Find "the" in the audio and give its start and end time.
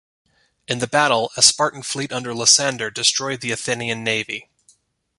0.79-0.87, 3.41-3.51